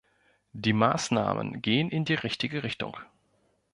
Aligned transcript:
Die 0.53 0.73
Maßnahmen 0.73 1.61
gehen 1.61 1.91
in 1.91 2.05
die 2.05 2.15
richtige 2.15 2.63
Richtung. 2.63 2.97